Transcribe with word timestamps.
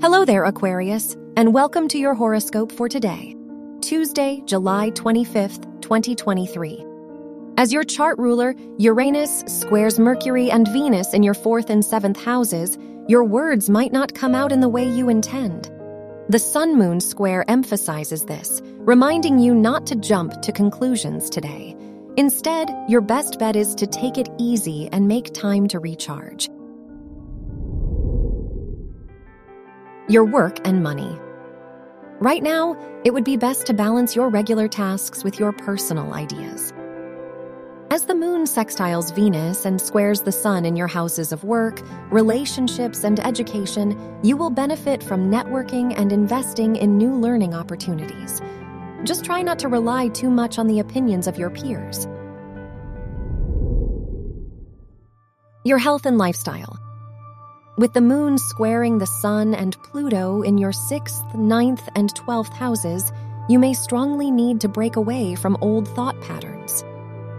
Hello 0.00 0.24
there, 0.24 0.44
Aquarius, 0.44 1.14
and 1.36 1.52
welcome 1.52 1.86
to 1.88 1.98
your 1.98 2.14
horoscope 2.14 2.72
for 2.72 2.88
today, 2.88 3.36
Tuesday, 3.82 4.40
July 4.46 4.92
25th, 4.92 5.82
2023. 5.82 6.82
As 7.58 7.70
your 7.70 7.84
chart 7.84 8.18
ruler, 8.18 8.54
Uranus 8.78 9.44
squares 9.46 9.98
Mercury 9.98 10.50
and 10.50 10.66
Venus 10.68 11.12
in 11.12 11.22
your 11.22 11.34
fourth 11.34 11.68
and 11.68 11.84
seventh 11.84 12.18
houses, 12.18 12.78
your 13.08 13.24
words 13.24 13.68
might 13.68 13.92
not 13.92 14.14
come 14.14 14.34
out 14.34 14.52
in 14.52 14.60
the 14.60 14.70
way 14.70 14.88
you 14.88 15.10
intend. 15.10 15.70
The 16.30 16.38
Sun 16.38 16.78
Moon 16.78 17.00
square 17.00 17.44
emphasizes 17.46 18.24
this, 18.24 18.62
reminding 18.64 19.38
you 19.38 19.54
not 19.54 19.86
to 19.88 19.96
jump 19.96 20.40
to 20.40 20.50
conclusions 20.50 21.28
today. 21.28 21.76
Instead, 22.16 22.70
your 22.88 23.02
best 23.02 23.38
bet 23.38 23.54
is 23.54 23.74
to 23.74 23.86
take 23.86 24.16
it 24.16 24.30
easy 24.38 24.88
and 24.92 25.06
make 25.06 25.34
time 25.34 25.68
to 25.68 25.78
recharge. 25.78 26.48
Your 30.10 30.24
work 30.24 30.58
and 30.66 30.82
money. 30.82 31.20
Right 32.18 32.42
now, 32.42 32.76
it 33.04 33.14
would 33.14 33.22
be 33.22 33.36
best 33.36 33.66
to 33.66 33.72
balance 33.72 34.16
your 34.16 34.28
regular 34.28 34.66
tasks 34.66 35.22
with 35.22 35.38
your 35.38 35.52
personal 35.52 36.14
ideas. 36.14 36.72
As 37.92 38.06
the 38.06 38.16
moon 38.16 38.42
sextiles 38.42 39.14
Venus 39.14 39.64
and 39.64 39.80
squares 39.80 40.22
the 40.22 40.32
sun 40.32 40.64
in 40.64 40.74
your 40.74 40.88
houses 40.88 41.30
of 41.30 41.44
work, 41.44 41.80
relationships, 42.10 43.04
and 43.04 43.20
education, 43.20 43.96
you 44.24 44.36
will 44.36 44.50
benefit 44.50 45.00
from 45.00 45.30
networking 45.30 45.94
and 45.96 46.10
investing 46.10 46.74
in 46.74 46.98
new 46.98 47.14
learning 47.14 47.54
opportunities. 47.54 48.42
Just 49.04 49.24
try 49.24 49.42
not 49.42 49.60
to 49.60 49.68
rely 49.68 50.08
too 50.08 50.28
much 50.28 50.58
on 50.58 50.66
the 50.66 50.80
opinions 50.80 51.28
of 51.28 51.38
your 51.38 51.50
peers. 51.50 52.08
Your 55.62 55.78
health 55.78 56.04
and 56.04 56.18
lifestyle. 56.18 56.89
With 57.78 57.92
the 57.92 58.00
moon 58.00 58.36
squaring 58.36 58.98
the 58.98 59.06
sun 59.06 59.54
and 59.54 59.80
Pluto 59.84 60.42
in 60.42 60.58
your 60.58 60.72
sixth, 60.72 61.24
ninth, 61.34 61.88
and 61.94 62.14
twelfth 62.14 62.52
houses, 62.52 63.12
you 63.48 63.58
may 63.58 63.74
strongly 63.74 64.30
need 64.30 64.60
to 64.60 64.68
break 64.68 64.96
away 64.96 65.36
from 65.36 65.56
old 65.60 65.88
thought 65.88 66.20
patterns. 66.20 66.84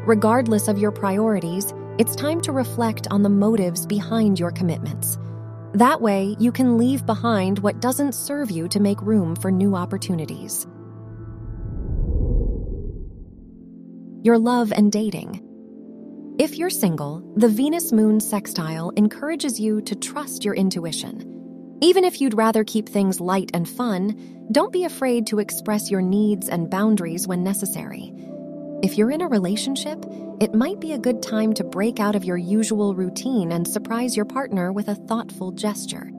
Regardless 0.07 0.67
of 0.67 0.77
your 0.79 0.91
priorities, 0.91 1.73
it's 1.99 2.15
time 2.15 2.39
to 2.41 2.53
reflect 2.53 3.07
on 3.11 3.23
the 3.23 3.29
motives 3.29 3.85
behind 3.85 4.39
your 4.39 4.51
commitments. 4.51 5.19
That 5.73 6.01
way, 6.01 6.35
you 6.39 6.51
can 6.51 6.77
leave 6.77 7.05
behind 7.05 7.59
what 7.59 7.81
doesn't 7.81 8.13
serve 8.15 8.49
you 8.49 8.67
to 8.69 8.79
make 8.79 9.01
room 9.01 9.35
for 9.35 9.51
new 9.51 9.75
opportunities. 9.75 10.65
Your 14.23 14.37
love 14.37 14.71
and 14.71 14.91
dating. 14.91 15.45
If 16.41 16.57
you're 16.57 16.71
single, 16.71 17.21
the 17.35 17.47
Venus 17.47 17.91
Moon 17.91 18.19
sextile 18.19 18.89
encourages 18.97 19.59
you 19.59 19.79
to 19.83 19.93
trust 19.93 20.43
your 20.43 20.55
intuition. 20.55 21.77
Even 21.83 22.03
if 22.03 22.19
you'd 22.19 22.33
rather 22.33 22.63
keep 22.63 22.89
things 22.89 23.21
light 23.21 23.51
and 23.53 23.69
fun, 23.69 24.47
don't 24.51 24.73
be 24.73 24.83
afraid 24.85 25.27
to 25.27 25.37
express 25.37 25.91
your 25.91 26.01
needs 26.01 26.49
and 26.49 26.67
boundaries 26.67 27.27
when 27.27 27.43
necessary. 27.43 28.11
If 28.81 28.97
you're 28.97 29.11
in 29.11 29.21
a 29.21 29.27
relationship, 29.27 30.03
it 30.39 30.55
might 30.55 30.79
be 30.79 30.93
a 30.93 30.97
good 30.97 31.21
time 31.21 31.53
to 31.53 31.63
break 31.63 31.99
out 31.99 32.15
of 32.15 32.25
your 32.25 32.37
usual 32.37 32.95
routine 32.95 33.51
and 33.51 33.67
surprise 33.67 34.15
your 34.17 34.25
partner 34.25 34.71
with 34.73 34.87
a 34.87 34.95
thoughtful 34.95 35.51
gesture. 35.51 36.09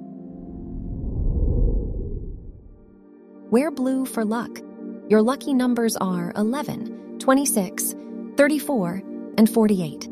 Wear 3.50 3.72
blue 3.72 4.06
for 4.06 4.25
luck. 4.25 4.61
Your 5.09 5.21
lucky 5.21 5.53
numbers 5.53 5.97
are 5.97 6.32
11, 6.37 7.19
26, 7.19 7.97
34, 8.37 9.03
and 9.37 9.50
48. 9.50 10.12